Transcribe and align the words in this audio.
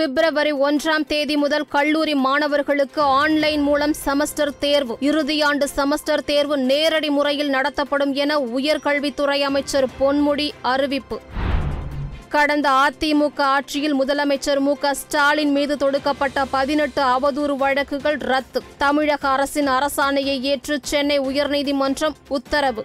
பிப்ரவரி 0.00 0.52
ஒன்றாம் 0.52 1.06
தேதி 1.06 1.36
முதல் 1.36 1.66
கல்லூரி 1.68 2.14
மாணவர்களுக்கு 2.14 3.02
ஆன்லைன் 3.02 3.60
மூலம் 3.60 3.94
செமஸ்டர் 4.04 4.52
தேர்வு 4.58 4.96
இறுதியாண்டு 5.00 5.66
செமஸ்டர் 5.76 6.24
தேர்வு 6.24 6.58
நேரடி 6.58 7.10
முறையில் 7.10 7.48
நடத்தப்படும் 7.48 8.12
என 8.12 8.38
உயர்கல்வித்துறை 8.38 9.40
அமைச்சர் 9.40 9.86
பொன்முடி 10.00 10.50
அறிவிப்பு. 10.62 11.20
கடந்த 12.28 12.70
அதிமுக 12.70 13.40
ஆட்சியில் 13.40 14.00
முதலமைச்சர் 14.00 14.58
மு 14.58 14.76
க 14.76 14.94
ஸ்டாலின் 14.94 15.50
மீது 15.50 15.76
தொடுக்கப்பட்ட 15.76 16.44
பதினெட்டு 16.50 17.02
அவதூறு 17.02 17.56
வழக்குகள் 17.56 18.16
ரத்து. 18.16 18.62
தமிழக 18.78 19.28
அரசின் 19.28 19.68
அரசாணையை 19.68 20.40
ஏற்று 20.40 20.78
சென்னை 20.82 21.20
உயர்நீதிமன்றம் 21.20 22.14
உத்தரவு. 22.28 22.84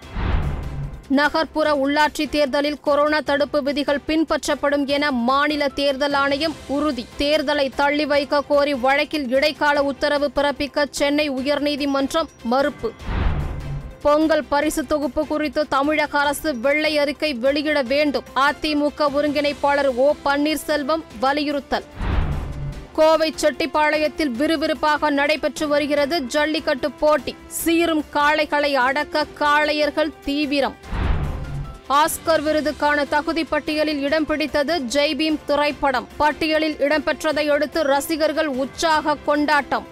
நகர்ப்புற 1.08 1.74
உள்ளாட்சி 1.74 2.28
தேர்தலில் 2.28 2.80
கொரோனா 2.80 3.20
தடுப்பு 3.20 3.62
விதிகள் 3.62 4.00
பின்பற்றப்படும் 4.06 4.86
என 4.86 5.12
மாநில 5.12 5.68
தேர்தல் 5.68 6.12
ஆணையம் 6.12 6.54
உறுதி. 6.66 7.06
தேர்தலை 7.18 7.70
தள்ளி 7.76 8.06
வைக்க 8.06 8.42
கோரி 8.42 8.74
வழக்கில் 8.74 9.28
இடைக்கால 9.28 9.82
உத்தரவு 9.82 10.30
பிறப்பிக்க 10.34 10.86
சென்னை 10.90 11.30
உயர்நீதிமன்றம் 11.30 12.26
மறுப்பு. 12.42 12.92
பொங்கல் 14.02 14.44
பரிசு 14.44 14.86
தொகுப்பு 14.86 15.26
குறித்து 15.26 15.68
தமிழக 15.68 16.18
அரசு 16.18 16.56
வெள்ளை 16.58 16.98
அறிக்கை 16.98 17.34
வெளியிட 17.34 17.82
வேண்டும். 17.82 18.24
அதிமுக 18.36 18.98
ஒருங்கிணைப்பாளர் 18.98 19.94
ஓ 19.94 20.14
பன்னீர்செல்வம் 20.24 21.02
வலியுறுத்தல். 21.20 21.84
கோவை 22.92 23.34
செட்டிப்பாளையத்தில் 23.40 24.30
விறுவிறுப்பாக 24.30 25.10
நடைபெற்று 25.10 25.68
வருகிறது 25.68 26.22
ஜல்லிக்கட்டு 26.22 26.90
போட்டி. 26.90 27.36
சீரும் 27.46 28.04
காளைகளை 28.14 28.72
அடக்க 28.72 29.26
காளையர்கள் 29.38 30.12
தீவிரம். 30.24 30.94
ஆஸ்கர் 31.88 32.42
விருதுக்கான 32.42 33.08
தகுதி 33.08 33.44
பட்டியலில் 33.44 34.00
இடம் 34.00 34.26
பிடித்தது 34.26 34.78
ஜெய்பீம் 34.78 35.36
திரைப்படம். 35.46 36.08
பட்டியலில் 36.16 36.76
இடம்பெற்றதை 36.76 37.48
அடுத்து 37.48 37.82
ரசிகர்கள் 37.82 38.46
உற்சாக 38.46 39.14
கொண்டாட்டம். 39.14 39.86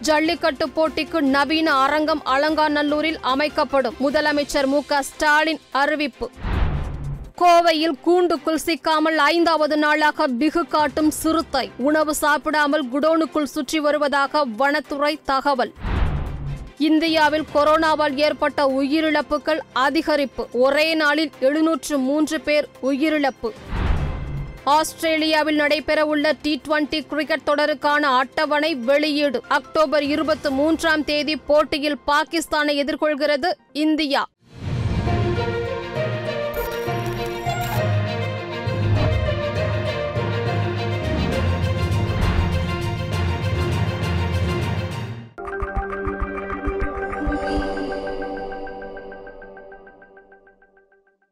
ஜல்லிக்கட்டு 0.00 0.68
போட்டிக்கு 0.76 1.20
நவீன 1.20 1.74
அரங்கம் 1.74 2.22
அலங்காநல்லூரில் 2.24 3.18
அமைக்கப்படும். 3.20 3.94
முதலமைச்சர் 4.00 4.66
மு 4.66 4.82
க 4.86 5.02
ஸ்டாலின் 5.02 5.60
அறிவிப்பு. 5.70 6.30
கோவையில் 7.36 7.96
கூண்டுக்குள் 8.06 8.62
சிக்காமல் 8.66 9.16
ஐந்தாவது 9.16 9.76
நாளாக 9.76 10.26
பிகு 10.26 10.66
காட்டும் 10.66 11.10
சிறுத்தை. 11.10 11.70
உணவு 11.78 12.14
சாப்பிடாமல் 12.14 12.88
குடோனுக்குள் 12.88 13.52
சுற்றி 13.54 13.80
வருவதாக 13.80 14.44
வனத்துறை 14.44 15.20
தகவல். 15.24 15.74
இந்தியாவில் 16.78 17.44
கொரோனாவால் 17.54 18.16
ஏற்பட்ட 18.16 18.66
உயிரிழப்புகள் 18.66 19.58
அதிகரிப்பு. 19.74 20.50
ஒரே 20.52 20.94
நாளில் 20.94 21.30
எழுநூற்று 21.40 21.98
மூன்று 21.98 22.40
பேர் 22.40 22.68
உயிரிழப்பு. 22.82 23.50
ஆஸ்திரேலியாவில் 24.64 25.58
நடைபெறவுள்ள 25.58 26.32
டி 26.42 26.60
டுவெண்டி 26.68 27.06
கிரிக்கெட் 27.06 27.46
தொடருக்கான 27.46 28.00
அட்டவணை 28.00 28.74
வெளியீடு. 28.74 29.42
அக்டோபர் 29.48 30.02
இருபத்தி 30.02 30.50
மூன்றாம் 30.50 31.04
தேதி 31.04 31.36
போட்டியில் 31.36 31.98
பாகிஸ்தானை 32.06 32.82
எதிர்கொள்கிறது 32.84 33.52
இந்தியா. 33.72 34.26